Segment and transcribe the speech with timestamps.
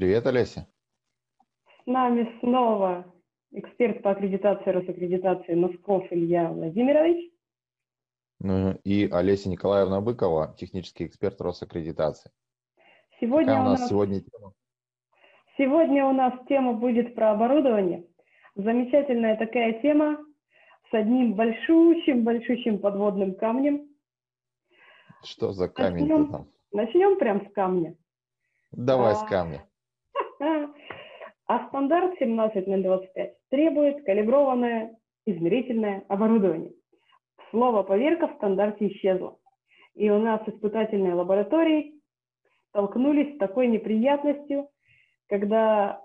[0.00, 0.66] Привет, Олеся.
[1.82, 3.04] С нами снова
[3.50, 7.30] эксперт по аккредитации Росаккредитации Носков Илья Владимирович.
[8.38, 12.30] Ну и Олеся Николаевна Быкова, технический эксперт Росаккредитации.
[13.20, 14.54] Сегодня Какая у нас, нас сегодня тема?
[15.58, 18.06] Сегодня у нас тема будет про оборудование.
[18.54, 20.16] Замечательная такая тема
[20.90, 23.86] с одним большущим-большущим подводным камнем.
[25.24, 26.48] Что за камень-то там?
[26.72, 27.98] Начнем прям с камня.
[28.72, 29.66] Давай а, с камня.
[31.50, 34.96] А стандарт 17025 требует калиброванное
[35.26, 36.70] измерительное оборудование.
[37.50, 39.36] Слово «поверка» в стандарте исчезло.
[39.96, 41.94] И у нас испытательные лаборатории
[42.68, 44.68] столкнулись с такой неприятностью,
[45.28, 46.00] когда,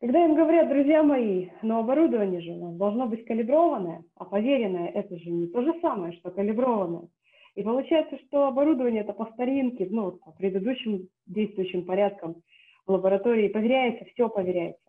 [0.00, 5.30] когда им говорят, друзья мои, но оборудование же должно быть калиброванное, а поверенное это же
[5.30, 7.06] не то же самое, что калиброванное.
[7.54, 12.42] И получается, что оборудование это по старинке, ну, по предыдущим действующим порядкам
[12.88, 14.82] лаборатории проверяется, все проверяется.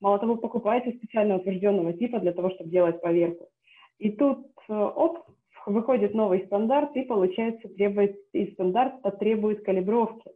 [0.00, 3.48] Мало того, покупается специально утвержденного типа для того, чтобы делать поверку.
[3.98, 5.20] И тут, э, оп,
[5.66, 10.30] выходит новый стандарт, и получается, требует, и стандарт потребует калибровки.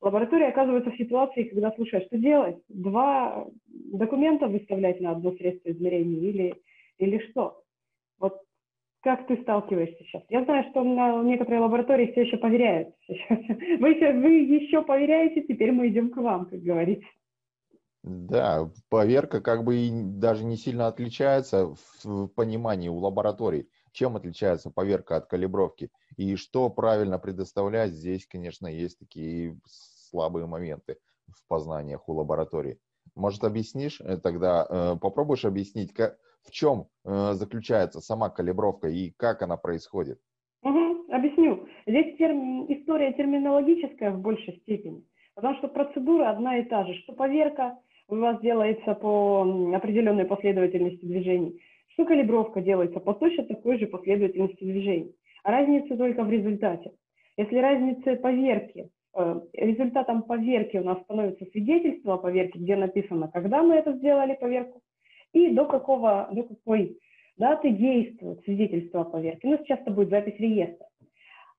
[0.00, 2.58] Лаборатория оказывается в ситуации, когда, слушай, а что делать?
[2.68, 6.54] Два документа выставлять на одно средство измерения или,
[6.98, 7.62] или что?
[8.18, 8.40] Вот
[9.06, 10.24] как ты сталкиваешься сейчас?
[10.28, 12.92] Я знаю, что на некоторые лаборатории все еще проверяют.
[13.08, 17.06] Вы, вы еще проверяете, теперь мы идем к вам, как говорится.
[18.02, 23.68] Да, поверка как бы и даже не сильно отличается в понимании у лабораторий.
[23.92, 25.90] Чем отличается поверка от калибровки?
[26.16, 27.92] И что правильно предоставлять?
[27.92, 29.56] Здесь, конечно, есть такие
[30.10, 30.96] слабые моменты
[31.28, 32.80] в познаниях у лабораторий.
[33.14, 39.10] Может, объяснишь э, тогда, э, попробуешь объяснить, как, в чем э, заключается сама калибровка и
[39.16, 40.18] как она происходит?
[40.62, 41.66] Угу, объясню.
[41.86, 42.66] Здесь терм...
[42.72, 45.04] история терминологическая в большей степени,
[45.34, 47.78] потому что процедура одна и та же, что поверка
[48.08, 49.42] у вас делается по
[49.74, 55.14] определенной последовательности движений, что калибровка делается по точно такой же последовательности движений.
[55.42, 56.92] А разница только в результате.
[57.36, 63.62] Если разница поверки, э, результатом поверки у нас становится свидетельство о поверке, где написано, когда
[63.62, 64.80] мы это сделали, поверку,
[65.36, 66.98] и до какого, до какой
[67.36, 69.46] даты действует свидетельство о поверке.
[69.48, 70.86] Ну, сейчас это будет запись реестра.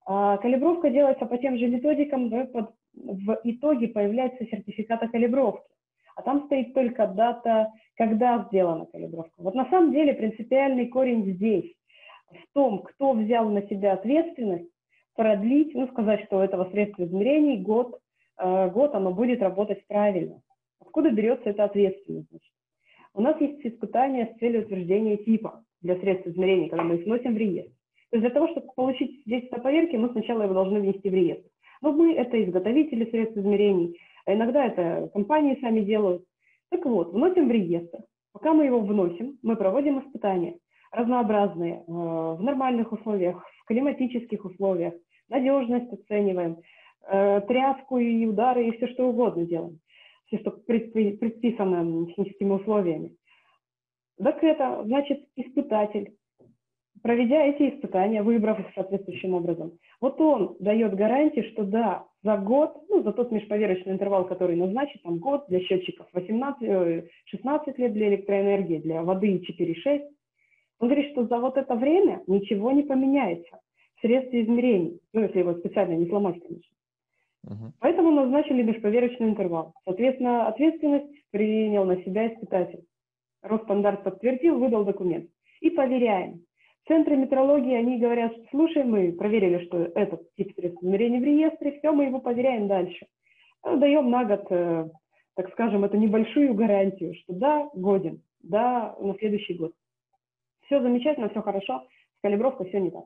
[0.06, 5.68] А, калибровка делается по тем же методикам, да, под, в итоге появляется сертификат о калибровке.
[6.16, 9.34] А там стоит только дата, когда сделана калибровка.
[9.38, 11.72] Вот на самом деле принципиальный корень здесь,
[12.32, 14.72] в том, кто взял на себя ответственность
[15.16, 18.00] продлить, ну, сказать, что у этого средства измерений год,
[18.40, 20.42] э, год оно будет работать правильно.
[20.80, 22.30] Откуда берется эта ответственность?
[22.30, 22.57] Значит?
[23.28, 27.38] Нас есть испытания с целью утверждения типа для средств измерения, когда мы их вносим в
[27.38, 27.74] реестр.
[28.10, 31.50] То есть для того, чтобы получить свидетельство поверки, мы сначала его должны внести в реестр.
[31.82, 36.24] Но мы– это изготовители средств измерений, а иногда это компании сами делают.
[36.70, 38.00] Так вот, вносим в реестр.
[38.32, 40.56] Пока мы его вносим, мы проводим испытания
[40.94, 44.94] разнообразные, э, в нормальных условиях, в климатических условиях,
[45.28, 46.60] надежность оцениваем,
[47.10, 49.80] э, тряску и удары и все что угодно делаем
[50.28, 53.16] все, что предписано техническими условиями.
[54.18, 56.16] Так это, значит, испытатель,
[57.02, 62.84] проведя эти испытания, выбрав их соответствующим образом, вот он дает гарантии, что да, за год,
[62.90, 67.94] ну, за тот межповерочный интервал, который назначен, там год для счетчиков 18, 16 э, лет
[67.94, 70.02] для электроэнергии, для воды 4-6,
[70.80, 73.60] он говорит, что за вот это время ничего не поменяется
[73.96, 76.77] в средстве измерений, ну, если его специально не сломать, конечно.
[77.48, 77.74] Угу.
[77.80, 79.74] Поэтому назначили межповерочный интервал.
[79.86, 82.84] Соответственно, ответственность принял на себя испытатель.
[83.42, 85.30] Росстандарт подтвердил, выдал документ.
[85.62, 86.42] И проверяем.
[86.84, 91.78] В Центре метрологии они говорят, слушай, мы проверили, что этот тип средств измерения в реестре,
[91.80, 93.08] все, мы его проверяем дальше.
[93.66, 94.90] Ну, даем на год, э,
[95.36, 99.74] так скажем, это небольшую гарантию, что да, годен, да, на следующий год.
[100.66, 101.84] Все замечательно, все хорошо,
[102.18, 103.06] с калибровкой все не так.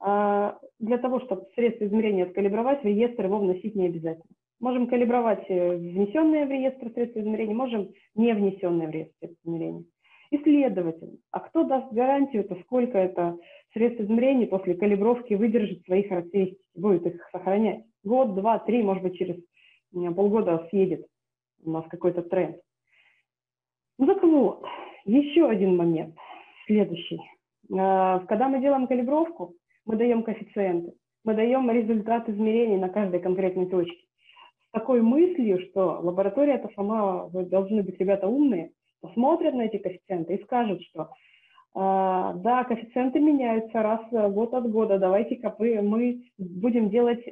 [0.00, 4.34] А, для того, чтобы средства измерения откалибровать, в реестр его вносить не обязательно.
[4.60, 9.84] Можем калибровать э, внесенные в реестр средства измерения, можем не внесенные в реестр средства измерения.
[10.30, 13.38] И следовательно, а кто даст гарантию, то сколько это
[13.72, 17.84] средств измерений после калибровки выдержит свои характеристики, будет их сохранять?
[18.04, 19.36] Год, два, три, может быть, через
[19.92, 21.06] полгода съедет
[21.64, 22.56] у нас какой-то тренд.
[23.98, 24.64] Ну так вот,
[25.06, 26.14] еще один момент,
[26.66, 27.20] следующий.
[27.72, 29.54] А, когда мы делаем калибровку,
[29.88, 30.92] мы даем коэффициенты,
[31.24, 34.06] мы даем результат измерений на каждой конкретной точке.
[34.68, 39.78] С такой мыслью, что лаборатория это сама, вы должны быть ребята умные, посмотрят на эти
[39.78, 41.10] коэффициенты и скажут, что
[41.74, 47.24] а, да, коэффициенты меняются раз год от года, давайте-ка мы будем делать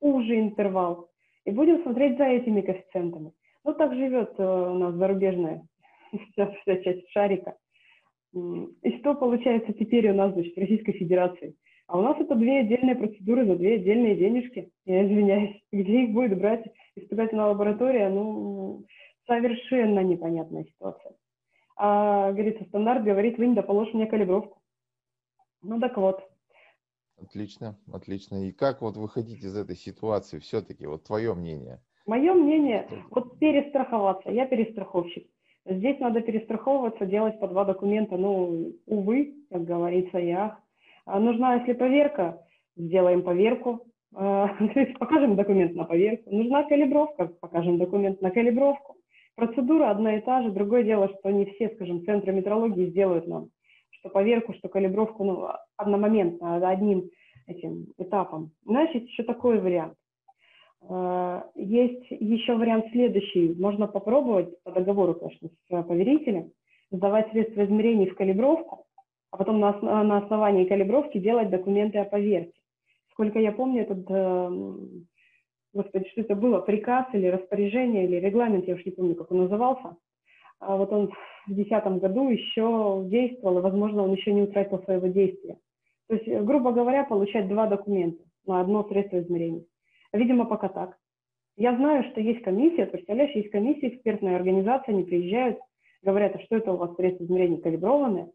[0.00, 1.10] уже интервал.
[1.44, 3.32] И будем смотреть за этими коэффициентами.
[3.64, 5.62] Ну, так живет э, у нас зарубежная
[6.32, 7.56] вся, вся часть шарика.
[8.34, 11.54] И что получается теперь у нас, значит, в Российской Федерации?
[11.90, 14.70] А у нас это две отдельные процедуры за две отдельные денежки.
[14.84, 16.64] Я извиняюсь, где их будет брать
[16.94, 18.08] испытательная лаборатория?
[18.08, 18.84] Ну,
[19.26, 21.16] совершенно непонятная ситуация.
[21.76, 24.60] А, говорится, стандарт говорит, вынь да положь мне калибровку.
[25.62, 26.22] Ну так вот.
[27.20, 28.36] Отлично, отлично.
[28.46, 30.86] И как вот выходить из этой ситуации все-таки?
[30.86, 31.80] Вот твое мнение.
[32.06, 34.30] Мое мнение, вот перестраховаться.
[34.30, 35.28] Я перестраховщик.
[35.66, 38.16] Здесь надо перестраховываться, делать по два документа.
[38.16, 40.60] Ну, увы, как говорится, я.
[41.06, 42.42] А нужна, если поверка,
[42.76, 43.86] сделаем поверку.
[44.14, 44.48] А,
[44.98, 46.34] покажем документ на поверку.
[46.34, 48.96] Нужна калибровка, покажем документ на калибровку.
[49.36, 50.50] Процедура одна и та же.
[50.50, 53.48] Другое дело, что не все, скажем, центры метрологии сделают нам
[54.00, 57.10] что поверку, что калибровку, ну, одномоментно, одним
[57.46, 58.50] этим этапом.
[58.66, 59.94] Есть еще такой вариант.
[60.88, 63.54] Э, есть еще вариант следующий.
[63.54, 66.52] Можно попробовать по договору, конечно, с поверителем,
[66.90, 68.86] сдавать средства измерений в калибровку,
[69.30, 72.52] а потом на, на основании калибровки делать документы о поверке.
[73.12, 74.76] Сколько я помню, этот, э,
[75.72, 79.38] господи, что это было, приказ или распоряжение, или регламент, я уж не помню, как он
[79.38, 79.96] назывался.
[80.58, 81.08] А вот он
[81.46, 85.58] в 2010 году еще действовал, и, возможно, он еще не утратил своего действия.
[86.08, 89.64] То есть, грубо говоря, получать два документа на одно средство измерения.
[90.12, 90.96] Видимо, пока так.
[91.56, 95.58] Я знаю, что есть комиссия, представляешь, есть комиссия, экспертная организация, они приезжают,
[96.02, 98.30] говорят, а что это у вас средства измерения калиброванные?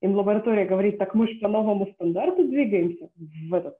[0.00, 3.76] Им лаборатория говорит, так мы же по новому стандарту двигаемся в, этот,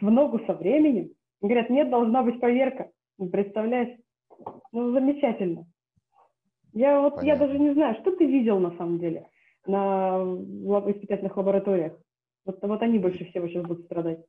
[0.00, 1.10] в ногу со временем.
[1.40, 2.90] Говорят, нет, должна быть поверка.
[3.18, 3.98] Представляешь?
[4.72, 5.66] Ну, замечательно.
[6.72, 7.44] Я вот, Понятно.
[7.44, 9.28] я даже не знаю, что ты видел на самом деле
[9.66, 10.18] на
[10.90, 11.98] испытательных лабораториях.
[12.44, 14.24] Вот, вот они больше всего сейчас будут страдать.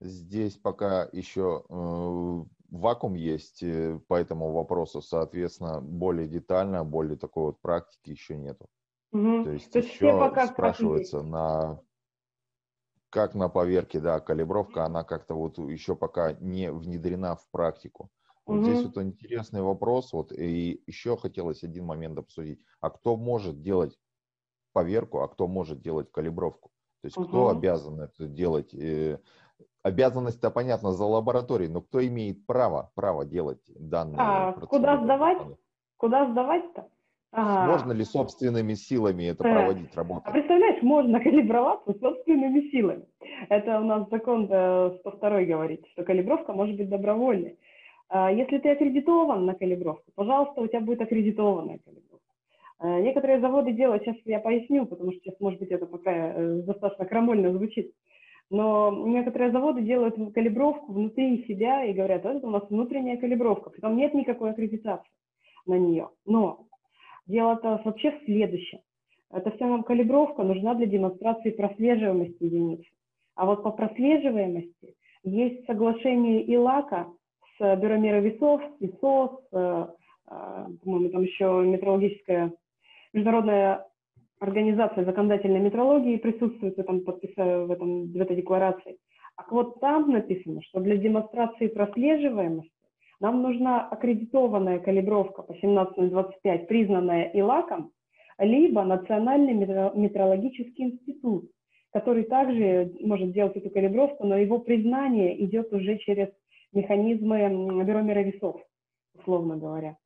[0.00, 7.44] Здесь пока еще э, вакуум есть э, по этому вопросу, соответственно, более детально, более такой
[7.44, 8.66] вот практики еще нету.
[9.12, 9.44] Угу.
[9.44, 11.80] То есть То еще пока спрашивается на
[13.10, 18.08] как на поверке, да, калибровка, она как-то вот еще пока не внедрена в практику.
[18.46, 18.64] Вот угу.
[18.64, 22.60] здесь вот интересный вопрос, вот и еще хотелось один момент обсудить.
[22.80, 23.98] А кто может делать
[24.72, 26.70] поверку, а кто может делать калибровку?
[27.02, 27.26] То есть угу.
[27.26, 28.72] кто обязан это делать?
[28.74, 29.18] Э,
[29.82, 35.38] Обязанность-то, понятно, за лабораторией, но кто имеет право, право делать данные а, Куда сдавать?
[35.96, 36.90] Куда сдавать-то?
[37.32, 37.72] Ага.
[37.72, 40.22] Можно ли собственными силами это э, проводить работу?
[40.24, 43.04] А представляешь, можно калиброваться собственными силами.
[43.48, 47.56] Это у нас закон 102 говорит, что калибровка может быть добровольной.
[48.08, 52.26] А если ты аккредитован на калибровку, пожалуйста, у тебя будет аккредитованная калибровка.
[52.80, 56.62] Э, некоторые заводы делают, сейчас я поясню, потому что сейчас, может быть, это пока э,
[56.62, 57.92] достаточно крамольно звучит.
[58.50, 63.96] Но некоторые заводы делают калибровку внутри себя и говорят, это у нас внутренняя калибровка, притом
[63.96, 65.08] нет никакой аккредитации
[65.66, 66.08] на нее.
[66.26, 66.66] Но
[67.30, 68.80] дело-то вообще в следующем.
[69.30, 72.84] Эта вся нам калибровка нужна для демонстрации прослеживаемости единиц.
[73.36, 77.06] А вот по прослеживаемости есть соглашение ИЛАКа
[77.58, 79.86] с Бюро меры весов, ИСО, с, э,
[80.30, 82.52] э, по-моему, там еще метрологическая
[83.12, 83.86] международная
[84.40, 88.96] организация законодательной метрологии присутствует в, этом, подписаю, в, этом, в этой декларации.
[89.36, 92.72] А вот там написано, что для демонстрации прослеживаемости
[93.20, 97.92] нам нужна аккредитованная калибровка по 17.25, признанная ИЛАКом,
[98.38, 101.50] либо Национальный метрологический институт,
[101.92, 106.28] который также может делать эту калибровку, но его признание идет уже через
[106.72, 108.62] механизмы бюро мира весов,
[109.18, 109.96] условно говоря.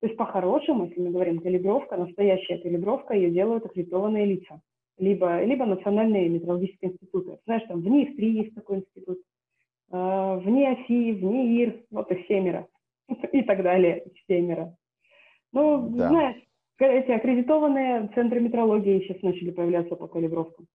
[0.00, 4.60] То есть по-хорошему, если мы говорим калибровка, настоящая калибровка, ее делают аккредитованные лица.
[4.98, 7.38] Либо, либо национальные метрологические институты.
[7.46, 9.18] Знаешь, там в НИФ-3 есть такой институт,
[9.92, 12.66] э, в НИАФИ, в НИИР, вот их семеро.
[13.32, 14.74] И так далее, семеро.
[15.52, 16.08] Ну, да.
[16.08, 16.42] знаешь,
[16.78, 20.66] эти аккредитованные центры метрологии сейчас начали появляться по калибровкам.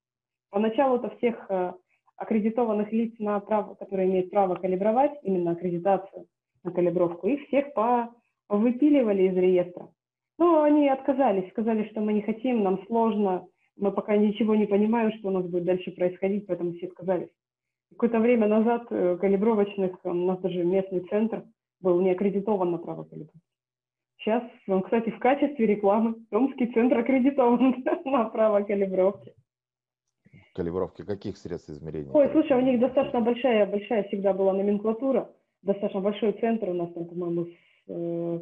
[0.52, 1.74] Поначалу-то всех э,
[2.16, 6.26] аккредитованных лиц, на право, которые имеют право калибровать, именно аккредитацию
[6.64, 7.68] на калибровку, их всех
[8.50, 9.90] выпиливали из реестра.
[10.38, 15.12] Но они отказались, сказали, что мы не хотим, нам сложно, мы пока ничего не понимаем,
[15.14, 17.30] что у нас будет дальше происходить, поэтому все отказались.
[17.98, 21.44] Какое-то время назад э, калибровочных, у нас даже местный центр
[21.82, 23.40] был не аккредитован на право калибровки.
[24.20, 29.34] Сейчас, он, кстати, в качестве рекламы Томский центр аккредитован на право калибровки.
[30.54, 32.12] Калибровки каких средств измерения?
[32.14, 35.30] Ой, слушай, у них достаточно большая, большая всегда была номенклатура,
[35.62, 37.48] достаточно большой центр у нас там, по-моему,
[37.88, 38.40] Э,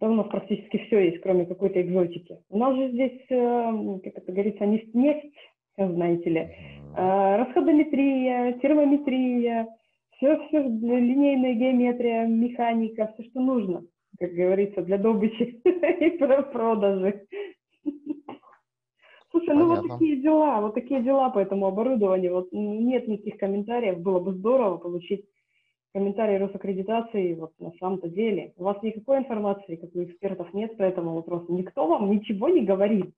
[0.00, 2.38] да у нас практически все есть, кроме какой-то экзотики.
[2.48, 5.34] У нас же здесь, э, как это говорится, нефть, нефть
[5.76, 9.68] знаете ли, э, расходометрия, термометрия,
[10.16, 13.84] все, все, линейная геометрия, механика, все, что нужно,
[14.18, 17.26] как говорится, для добычи и продажи.
[19.30, 22.34] Слушай, ну вот такие дела, вот такие дела по этому оборудованию.
[22.34, 25.24] Вот нет никаких комментариев, было бы здорово получить
[25.92, 28.52] комментарии Росаккредитации вот на самом-то деле.
[28.56, 31.52] У вас никакой информации, как у экспертов, нет по этому вопросу.
[31.52, 33.12] Никто вам ничего не говорит.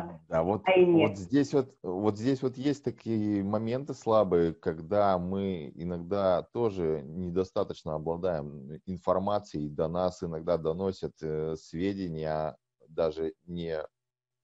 [0.00, 5.18] Так, да, вот, а вот здесь вот, вот здесь вот есть такие моменты слабые, когда
[5.18, 12.56] мы иногда тоже недостаточно обладаем информацией, до нас иногда доносят э, сведения,
[12.88, 13.78] даже не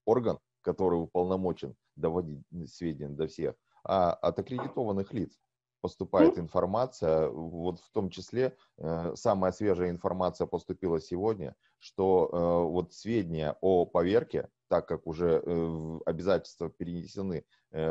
[0.04, 5.38] орган, который уполномочен доводить сведения до всех, а от аккредитованных лиц
[5.84, 12.94] поступает информация, вот в том числе э, самая свежая информация поступила сегодня, что э, вот
[12.94, 17.44] сведения о поверке, так как уже э, обязательства перенесены,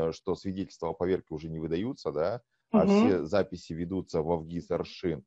[0.10, 2.82] что свидетельства о поверке уже не выдаются, да, угу.
[2.82, 5.24] а все записи ведутся в ВГИС Аршин,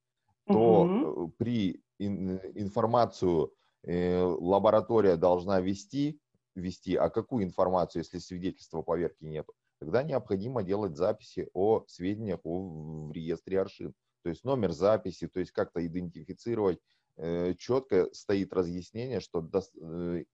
[0.48, 1.34] то угу.
[1.38, 3.52] при информацию
[3.84, 6.18] лаборатория должна вести,
[6.56, 9.52] вести, а какую информацию, если свидетельства о поверке нету?
[9.78, 13.94] Тогда необходимо делать записи о сведениях о, в реестре Аршин.
[14.22, 16.80] То есть номер записи, то есть как-то идентифицировать.
[17.16, 20.24] Э, четко стоит разъяснение, что до, э,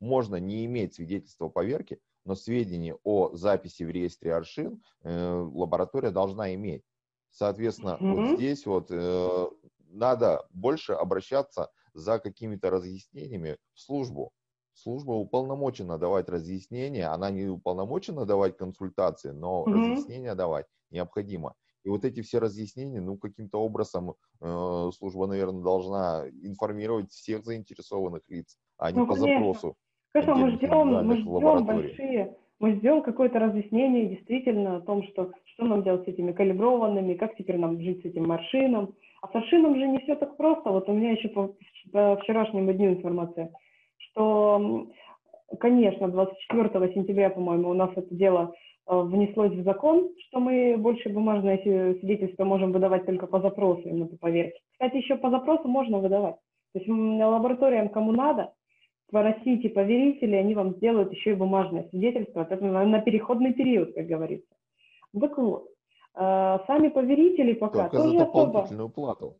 [0.00, 6.10] можно не иметь свидетельства о поверке, но сведения о записи в реестре Аршин э, лаборатория
[6.10, 6.82] должна иметь.
[7.30, 8.14] Соответственно, mm-hmm.
[8.14, 9.46] вот здесь вот э,
[9.90, 14.32] надо больше обращаться за какими-то разъяснениями в службу
[14.76, 19.72] служба уполномочена давать разъяснения, она не уполномочена давать консультации, но угу.
[19.72, 21.54] разъяснения давать необходимо.
[21.84, 28.22] И вот эти все разъяснения, ну, каким-то образом э, служба, наверное, должна информировать всех заинтересованных
[28.28, 29.38] лиц, а не ну, по конечно.
[29.38, 29.76] запросу.
[30.12, 35.64] Конечно, мы ждем, мы ждем большие, мы ждем какое-то разъяснение действительно о том, что, что
[35.64, 38.94] нам делать с этими калиброванными, как теперь нам жить с этим маршином.
[39.22, 40.70] А с маршином же не все так просто.
[40.70, 41.54] Вот у меня еще по,
[41.92, 43.52] по вчерашнему дню информация–
[44.16, 44.86] что,
[45.60, 48.54] конечно, 24 сентября, по-моему, у нас это дело
[48.88, 54.06] э, внеслось в закон, что мы больше бумажное свидетельство можем выдавать только по запросу, именно
[54.06, 54.58] по поверке.
[54.72, 56.36] Кстати, еще по запросу можно выдавать.
[56.72, 58.52] То есть лабораториям, кому надо,
[59.10, 64.48] просите поверителей, они вам сделают еще и бумажное свидетельство, это на переходный период, как говорится.
[65.18, 65.68] Так вот,
[66.14, 68.88] э, сами поверители пока Только тоже за дополнительную особо...
[68.88, 69.36] плату.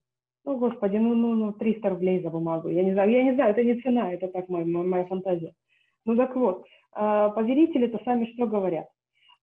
[0.47, 2.69] Ну, господи, ну, ну, ну, 300 рублей за бумагу.
[2.69, 5.53] Я не знаю, я не знаю, это не цена, это так моя, моя фантазия.
[6.05, 8.87] Ну так вот, а, поверители-то сами что говорят?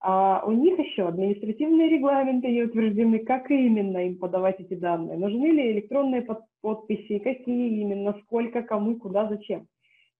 [0.00, 5.18] А у них еще административные регламенты не утверждены, как именно им подавать эти данные.
[5.18, 6.26] Нужны ли электронные
[6.62, 9.66] подписи, какие именно, сколько, кому, куда, зачем.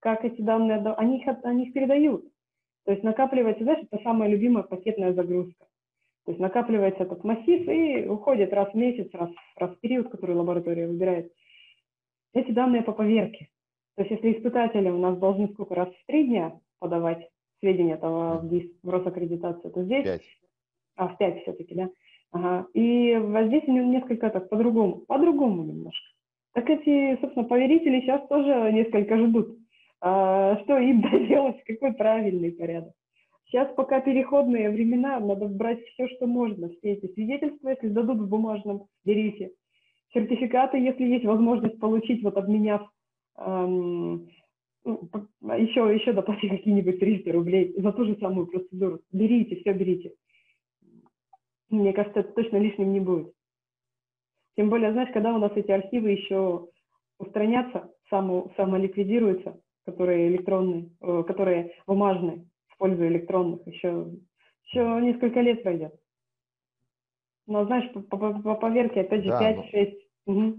[0.00, 2.26] Как эти данные, они их, они их передают.
[2.84, 5.64] То есть накапливается, знаешь, это самая любимая пакетная загрузка.
[6.24, 10.34] То есть накапливается этот массив и уходит раз в месяц, раз, раз в период, который
[10.34, 11.30] лаборатория выбирает.
[12.32, 13.50] Эти данные по поверке.
[13.96, 17.28] То есть если испытатели у нас должны сколько раз в три дня подавать
[17.60, 20.04] сведения этого в ГИС, в Росаккредитацию, то здесь...
[20.04, 20.22] Пять.
[20.96, 21.90] А, в пять все-таки, да?
[22.30, 22.66] Ага.
[22.72, 26.06] И вот здесь несколько так по-другому, по-другому немножко.
[26.52, 29.58] Так эти, собственно, поверители сейчас тоже несколько ждут,
[30.00, 32.94] а, что им доделать, какой правильный порядок.
[33.46, 38.28] Сейчас пока переходные времена, надо брать все, что можно, все эти свидетельства, если дадут в
[38.28, 39.52] бумажном, берите.
[40.12, 42.88] Сертификаты, если есть возможность получить, вот обменяв,
[43.36, 44.28] эм,
[44.84, 49.00] еще, еще доплати какие-нибудь 300 рублей за ту же самую процедуру.
[49.12, 50.12] Берите, все берите.
[51.70, 53.32] Мне кажется, это точно лишним не будет.
[54.56, 56.68] Тем более, знаешь, когда у нас эти архивы еще
[57.18, 64.12] устранятся, само, самоликвидируются, которые электронные, э, которые бумажные, в пользу электронных еще,
[64.64, 65.94] еще несколько лет пройдет.
[67.46, 69.92] Но знаешь, по, по, по поверке, опять же, да, 5-6.
[70.26, 70.32] Но...
[70.32, 70.58] Угу.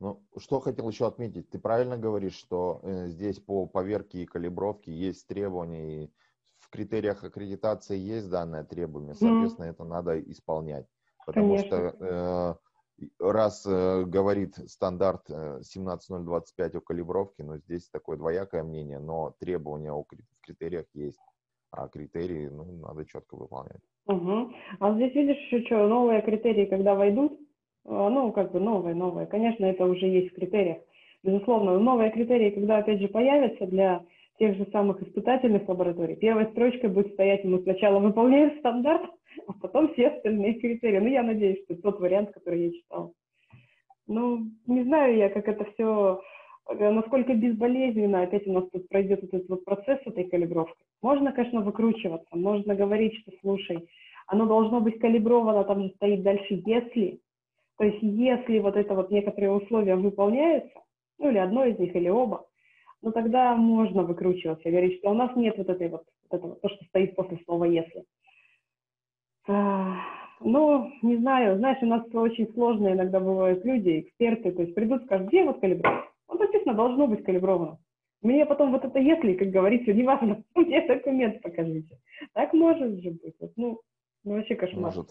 [0.00, 4.90] Ну, что хотел еще отметить, ты правильно говоришь, что э, здесь по поверке и калибровке
[4.90, 6.10] есть требования, и
[6.58, 9.70] в критериях аккредитации есть данное требование, соответственно, mm.
[9.70, 10.86] это надо исполнять.
[11.24, 11.66] Потому Конечно.
[11.68, 12.54] что э,
[13.18, 15.26] раз э, говорит стандарт
[15.62, 21.20] 17025 э, о калибровке, но здесь такое двоякое мнение, но требования о, в критериях есть,
[21.70, 23.80] а критерии ну, надо четко выполнять.
[24.06, 24.52] Угу.
[24.80, 27.38] А здесь видишь еще что, новые критерии, когда войдут,
[27.84, 30.78] а, ну, как бы новые, новые, конечно, это уже есть в критериях,
[31.22, 34.04] безусловно, новые критерии, когда, опять же, появятся для
[34.38, 39.02] тех же самых испытательных лабораторий, первой строчкой будет стоять, мы сначала выполняем стандарт,
[39.46, 40.98] а потом все остальные критерии.
[40.98, 43.14] Ну, я надеюсь, что тот вариант, который я читал.
[44.06, 46.20] Ну, не знаю я, как это все
[46.68, 50.84] э, насколько безболезненно опять у нас тут пройдет этот вот процесс этой калибровки.
[51.00, 53.88] Можно, конечно, выкручиваться, можно говорить, что, слушай,
[54.26, 57.20] оно должно быть калибровано, там же стоит дальше «если».
[57.78, 60.78] То есть если вот это вот некоторые условия выполняются,
[61.18, 62.46] ну или одно из них, или оба,
[63.00, 66.68] ну тогда можно выкручиваться говорить, что у нас нет вот этой вот, вот этого, то,
[66.68, 68.04] что стоит после слова «если».
[69.46, 75.04] Ну, не знаю, знаешь, у нас очень сложные иногда бывают люди, эксперты, то есть придут,
[75.04, 76.08] скажут, где вот калибровка?
[76.28, 77.78] Ну, естественно, должно быть калибровано.
[78.22, 81.98] Мне потом вот это если, как говорится, неважно, мне документ покажите.
[82.34, 83.34] Так может же быть.
[83.56, 83.80] Ну,
[84.24, 84.84] ну вообще кошмар.
[84.84, 85.08] Может.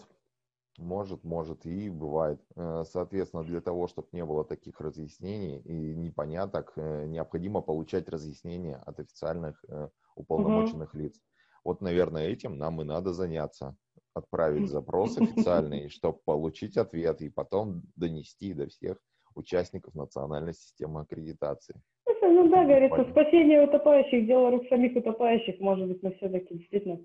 [0.78, 2.40] Может, может и бывает.
[2.56, 8.76] Э, соответственно, для того, чтобы не было таких разъяснений и непоняток, э, необходимо получать разъяснения
[8.76, 11.02] от официальных э, уполномоченных угу.
[11.02, 11.20] лиц.
[11.62, 13.76] Вот, наверное, этим нам и надо заняться.
[14.14, 18.98] Отправить запрос официальный, чтобы получить ответ и потом донести до всех
[19.34, 21.80] участников национальной системы аккредитации.
[22.20, 27.00] Ну да, говорится, спасение утопающих, дело рук самих утопающих, может быть, мы все-таки действительно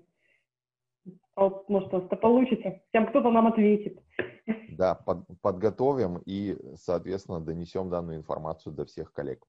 [1.68, 4.00] может, что-то получится, тем кто-то нам ответит.
[4.70, 9.44] Да, под, подготовим и, соответственно, донесем данную информацию до всех коллег.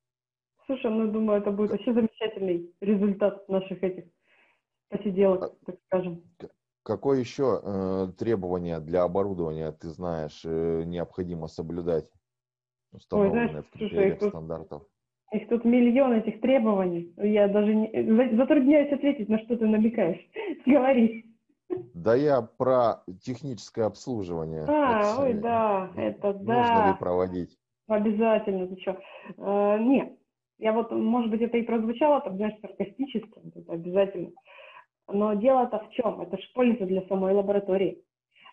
[0.65, 4.05] Слушай, ну, думаю, это будет вообще замечательный результат наших этих
[4.89, 6.23] посиделок, а, так скажем.
[6.83, 12.09] Какое еще э, требование для оборудования, ты знаешь, э, необходимо соблюдать,
[12.91, 14.83] установленные Ой, знаешь, в критериях слушай, стандартов?
[15.31, 17.13] Их тут миллион этих требований.
[17.17, 20.21] Я даже не, затрудняюсь ответить, на что ты намекаешь.
[20.65, 21.25] Говори.
[21.93, 24.65] Да я про техническое обслуживание.
[24.67, 26.53] А, это, ой, да, это да.
[26.53, 27.59] Нужно ли проводить?
[27.87, 28.99] Обязательно, ты что?
[29.37, 30.17] Э, нет,
[30.59, 34.31] я вот, может быть, это и прозвучало, так, знаешь, саркастически, это обязательно.
[35.11, 36.21] Но дело-то в чем?
[36.21, 38.03] Это же польза для самой лаборатории.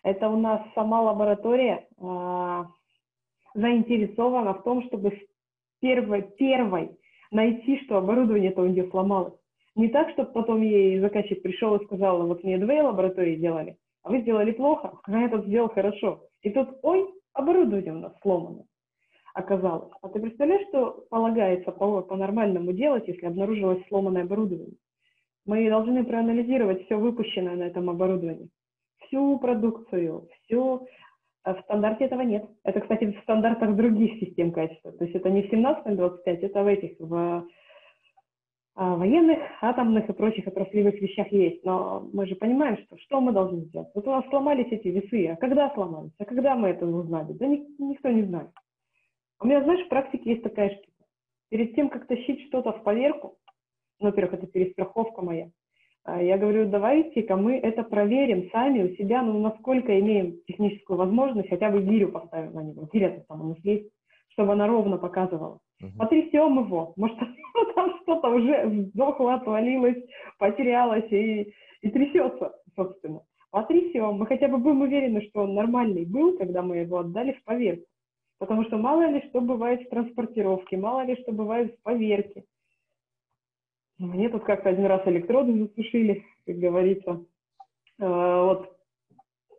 [0.03, 2.63] Это у нас сама лаборатория э,
[3.53, 5.19] заинтересована в том, чтобы
[5.81, 6.97] первой, первой
[7.31, 9.33] найти, что оборудование-то у нее сломалось.
[9.75, 14.09] Не так, чтобы потом ей заказчик пришел и сказал, вот мне две лаборатории делали, а
[14.09, 16.23] вы сделали плохо, а этот сделал хорошо.
[16.41, 18.63] И тут, ой, оборудование у нас сломано
[19.37, 19.91] оказалось.
[20.01, 24.77] А ты представляешь, что полагается по, по-нормальному делать, если обнаружилось сломанное оборудование?
[25.47, 28.49] Мы должны проанализировать все выпущенное на этом оборудовании,
[28.99, 30.87] всю продукцию, всю
[31.43, 32.45] а в стандарте этого нет.
[32.65, 34.91] Это, кстати, в стандартах других систем качества.
[34.91, 37.47] То есть это не в 17.25, это в этих, в
[38.75, 41.63] а, военных, атомных и прочих отраслевых вещах есть.
[41.63, 43.87] Но мы же понимаем, что что мы должны сделать.
[43.95, 46.11] Вот у нас сломались эти весы, а когда сломались?
[46.19, 47.31] А когда мы это узнали?
[47.31, 48.49] Да ник- никто не знает.
[49.39, 51.05] У меня, знаешь, в практике есть такая штука.
[51.49, 53.37] Перед тем, как тащить что-то в поверку,
[53.99, 55.49] во-первых, это перестраховка моя,
[56.07, 61.49] а, я говорю, давайте-ка мы это проверим сами у себя, ну, насколько имеем техническую возможность,
[61.49, 62.87] хотя бы гирю поставим на него.
[62.93, 63.89] Гиря там у нас есть,
[64.29, 65.59] чтобы она ровно показывала.
[65.83, 65.97] Uh-huh.
[65.99, 66.93] Потрясем его.
[66.95, 67.17] Может,
[67.75, 70.01] там что-то уже сдохло, отвалилось,
[70.39, 73.21] потерялось и, и трясется, собственно.
[73.51, 74.15] Потрясем.
[74.15, 77.83] Мы хотя бы будем уверены, что он нормальный был, когда мы его отдали в поверку.
[78.39, 82.45] Потому что мало ли что бывает в транспортировке, мало ли что бывает в поверке.
[83.99, 87.25] Мне тут как-то один раз электроды засушили, как говорится.
[87.99, 88.77] А, вот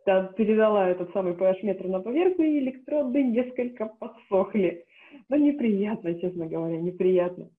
[0.05, 4.85] я передала этот самый pH-метр на поверху, и электроды несколько подсохли.
[5.27, 7.49] Ну, неприятно, честно говоря, неприятно.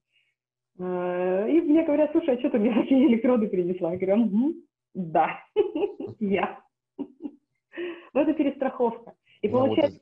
[0.79, 3.93] А, и мне говорят, слушай, а что ты мне такие электроды принесла?
[3.93, 4.53] Я говорю, угу,
[4.95, 5.39] да,
[6.19, 6.59] я.
[8.13, 9.13] Но это перестраховка.
[9.41, 9.99] И ну, получается,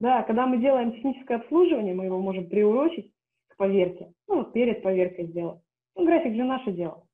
[0.00, 3.12] да, когда мы делаем техническое обслуживание, мы его можем приурочить
[3.48, 4.12] к поверке.
[4.28, 5.60] Ну, вот перед поверкой сделать.
[5.94, 7.06] Ну, график же наше дело.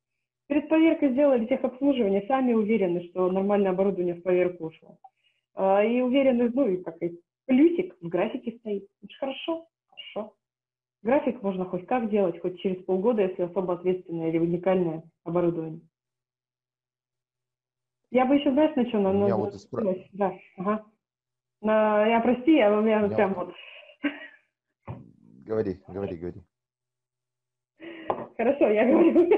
[0.47, 4.97] Перед поверкой сделали техобслуживание, сами уверены, что нормальное оборудование в поверку ушло.
[5.53, 8.83] А, и уверены, ну и как и плюсик в графике стоит.
[9.01, 10.33] Это же хорошо, хорошо.
[11.03, 15.81] График можно хоть как делать, хоть через полгода, если особо ответственное или уникальное оборудование.
[18.11, 18.99] Я бы еще, знаешь, на что?
[18.99, 19.95] На, на, вот исправ...
[20.11, 20.85] Да, ага.
[21.61, 23.53] На, я прости, я у меня, меня прям вот...
[25.45, 26.41] Говори, говори, говори.
[28.41, 29.29] Хорошо, я говорю.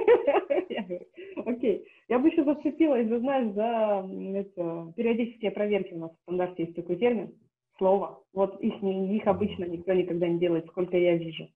[1.45, 1.85] Окей.
[2.07, 6.75] Я бы еще зацепилась, вы знаешь, за это, периодические проверки у нас в стандарте есть
[6.75, 7.33] такой термин,
[7.77, 8.23] слово.
[8.31, 11.49] Вот их, их обычно никто никогда не делает, сколько я вижу.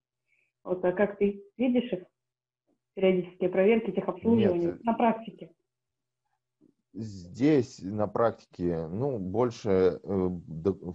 [0.65, 2.03] Вот, а как ты видишь их?
[2.95, 4.83] Периодические проверки техобслуживания Нет.
[4.83, 5.51] на практике?
[6.93, 10.29] Здесь на практике, ну, больше э,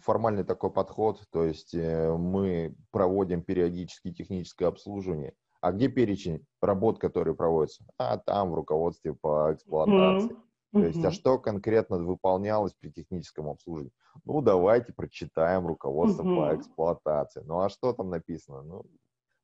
[0.02, 6.98] формальный такой подход, то есть э, мы проводим периодически техническое обслуживание, а где перечень работ,
[6.98, 7.84] которые проводятся?
[7.96, 10.32] А там в руководстве по эксплуатации.
[10.32, 10.38] Mm-hmm.
[10.72, 13.92] То есть, а что конкретно выполнялось при техническом обслуживании?
[14.24, 16.36] Ну, давайте прочитаем руководство mm-hmm.
[16.36, 17.42] по эксплуатации.
[17.46, 18.62] Ну, а что там написано?
[18.62, 18.88] Ну, то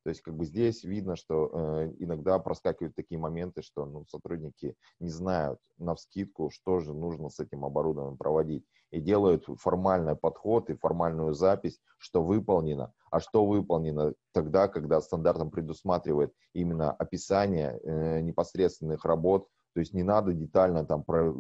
[0.05, 4.75] То есть как бы здесь видно, что э, иногда проскакивают такие моменты, что ну, сотрудники
[4.99, 8.65] не знают на вскидку, что же нужно с этим оборудованием проводить.
[8.91, 12.93] И делают формальный подход и формальную запись, что выполнено.
[13.11, 19.49] А что выполнено тогда, когда стандартом предусматривает именно описание э, непосредственных работ.
[19.75, 21.33] То есть не надо детально там про,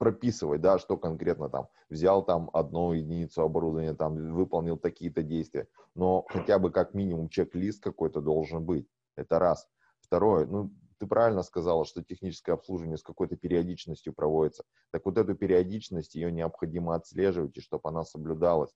[0.00, 6.24] прописывать, да, что конкретно там, взял там одну единицу оборудования, там, выполнил такие-то действия, но
[6.28, 9.68] хотя бы как минимум чек-лист какой-то должен быть, это раз.
[10.00, 14.64] Второе, ну, ты правильно сказала, что техническое обслуживание с какой-то периодичностью проводится.
[14.92, 18.70] Так вот эту периодичность, ее необходимо отслеживать, и чтобы она соблюдалась.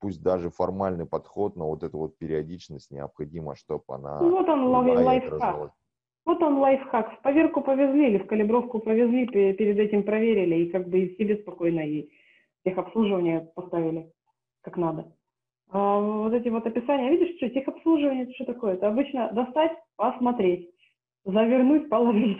[0.00, 4.20] Пусть даже формальный подход, но вот эту вот периодичность необходимо, чтобы она...
[4.20, 5.72] Ну, вот он лайфхак.
[6.24, 7.18] Вот он лайфхак.
[7.18, 11.38] В поверку повезли или в калибровку повезли, перед этим проверили и как бы и себе
[11.38, 12.08] спокойно и
[12.64, 14.12] техобслуживание поставили
[14.62, 15.12] как надо.
[15.70, 18.74] А вот эти вот описания, видишь, что техобслуживание, что такое?
[18.74, 20.73] Это обычно достать, посмотреть,
[21.24, 22.38] завернуть, положить.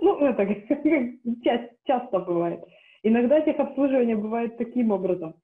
[0.00, 0.44] Ну, это
[1.84, 2.64] часто бывает.
[3.02, 5.34] Иногда техобслуживание бывает таким образом.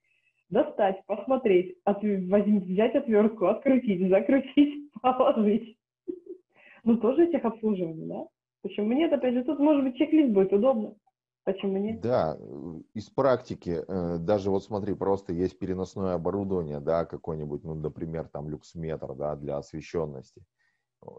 [0.49, 5.77] Достать, посмотреть, от, взять отвертку, открутить, закрутить, положить.
[6.83, 8.27] Ну, тоже техобслуживание, да?
[8.61, 9.13] Почему нет?
[9.13, 10.95] Опять же, тут, может быть, чек-лист будет удобно.
[11.45, 12.01] Почему нет?
[12.01, 12.37] Да,
[12.93, 18.49] из практики, э, даже вот смотри, просто есть переносное оборудование, да, какой-нибудь, ну, например, там
[18.49, 20.43] люксметр, да, для освещенности.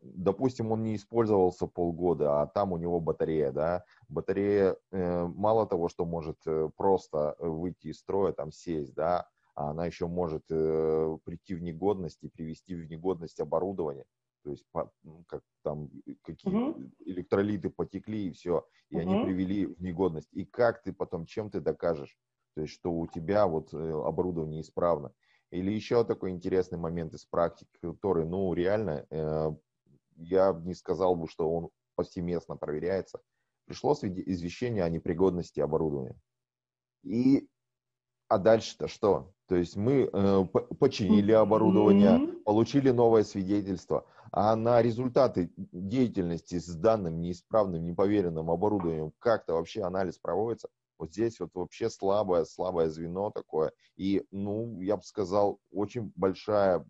[0.03, 3.85] Допустим, он не использовался полгода, а там у него батарея, да.
[4.09, 9.71] Батарея э, мало того, что может э, просто выйти из строя, там сесть, да, а
[9.71, 14.05] она еще может прийти в негодность и привести в негодность оборудование
[14.43, 14.64] то есть
[15.03, 15.90] ну, как там
[16.23, 16.90] какие uh-huh.
[17.01, 19.01] электролиты потекли и все, и uh-huh.
[19.01, 20.29] они привели в негодность.
[20.33, 22.16] И как ты потом, чем ты докажешь,
[22.55, 25.12] то есть что у тебя вот э, оборудование исправно.
[25.51, 29.51] Или еще такой интересный момент из практики, который, ну, реально, э,
[30.20, 33.20] я не сказал бы, что он повсеместно проверяется.
[33.66, 36.16] Пришло извещение о непригодности оборудования.
[37.02, 37.48] И,
[38.28, 39.33] а дальше-то что?
[39.46, 40.44] То есть мы э,
[40.78, 42.42] починили оборудование, mm-hmm.
[42.42, 50.18] получили новое свидетельство, а на результаты деятельности с данным неисправным, неповеренным оборудованием как-то вообще анализ
[50.18, 50.68] проводится.
[50.98, 53.72] Вот здесь вот вообще слабое, слабое звено такое.
[53.96, 56.85] И, ну, я бы сказал, очень большая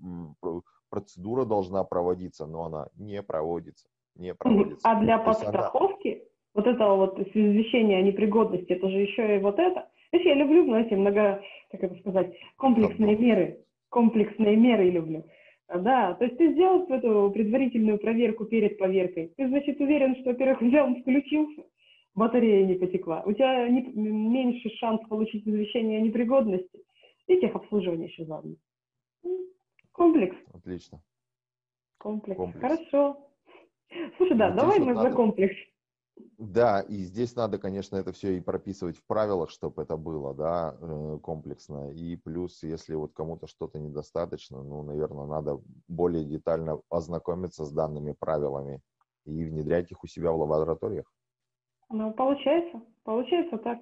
[0.90, 3.88] процедура должна проводиться, но она не проводится.
[4.16, 4.88] Не проводится.
[4.88, 6.20] А для подстраховки, она...
[6.54, 9.88] вот это вот извещение о непригодности, это же еще и вот это.
[10.10, 13.64] Знаешь, я люблю, знаете, много, как это сказать, комплексные меры.
[13.88, 15.24] Комплексные меры люблю.
[15.68, 19.32] Да, то есть ты сделал эту предварительную проверку перед поверкой.
[19.36, 21.62] Ты, значит, уверен, что, во-первых, взял, включился,
[22.16, 23.22] батарея не потекла.
[23.24, 26.80] У тебя не, меньше шанс получить извещение о непригодности
[27.28, 28.56] и техобслуживание еще заодно.
[29.92, 30.36] Комплекс.
[30.52, 31.00] Отлично.
[31.98, 32.36] Комплекс.
[32.36, 32.60] Комплекс.
[32.60, 33.30] Хорошо.
[34.16, 35.10] Слушай, да, ну, давай мы надо...
[35.10, 35.56] за комплекс.
[36.38, 40.76] Да, и здесь надо, конечно, это все и прописывать в правилах, чтобы это было, да,
[40.80, 41.92] э, комплексно.
[41.92, 48.14] И плюс, если вот кому-то что-то недостаточно, ну, наверное, надо более детально ознакомиться с данными
[48.18, 48.80] правилами
[49.24, 51.10] и внедрять их у себя в лабораториях.
[51.90, 53.78] Ну, получается, получается так.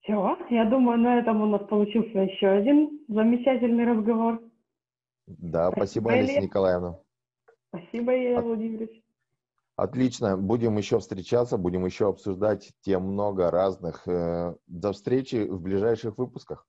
[0.00, 4.40] Все, я думаю, на этом у нас получился еще один замечательный разговор.
[5.26, 6.98] Да, спасибо, Алиса Николаевна.
[7.68, 9.02] Спасибо, Илья Владимирович.
[9.76, 10.36] Отлично.
[10.38, 14.08] Будем еще встречаться, будем еще обсуждать тем много разных.
[14.08, 16.66] Э, до встречи в ближайших выпусках.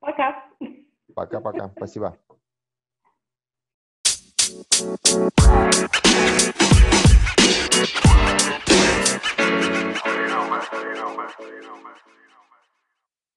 [0.00, 0.44] Пока.
[1.14, 1.70] Пока-пока.
[1.76, 2.18] Спасибо.
[10.04, 10.62] You know, man.
[10.72, 11.30] You know, man.
[11.38, 11.94] You know, man.